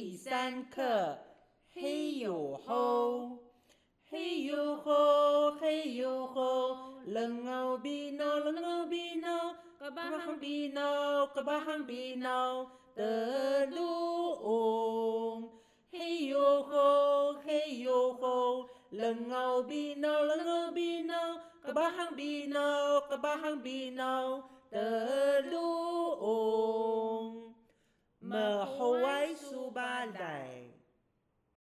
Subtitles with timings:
[0.00, 1.18] 第三课，
[1.74, 3.36] 嘿呦吼，
[4.08, 12.64] 嘿呦吼，嘿呦吼，冷奥比闹，冷奥比闹，嘎巴行比闹，嘎巴行比闹
[12.94, 15.50] 的路。
[15.90, 25.07] 嘿呦吼，嘿呦吼，冷奥比闹，冷奥比闹，嘎巴行比闹，嘎巴行比闹的
[28.28, 30.06] mờ hôi su ba